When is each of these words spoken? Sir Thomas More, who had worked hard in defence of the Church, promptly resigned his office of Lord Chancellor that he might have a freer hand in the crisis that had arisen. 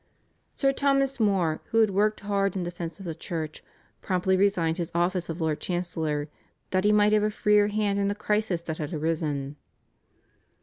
Sir 0.55 0.73
Thomas 0.73 1.19
More, 1.19 1.61
who 1.65 1.77
had 1.77 1.91
worked 1.91 2.21
hard 2.21 2.55
in 2.55 2.63
defence 2.63 2.97
of 2.97 3.05
the 3.05 3.13
Church, 3.13 3.63
promptly 4.01 4.35
resigned 4.35 4.79
his 4.79 4.91
office 4.95 5.29
of 5.29 5.39
Lord 5.39 5.59
Chancellor 5.59 6.27
that 6.71 6.85
he 6.85 6.91
might 6.91 7.13
have 7.13 7.21
a 7.21 7.29
freer 7.29 7.67
hand 7.67 7.99
in 7.99 8.07
the 8.07 8.15
crisis 8.15 8.63
that 8.63 8.79
had 8.79 8.93
arisen. 8.95 9.57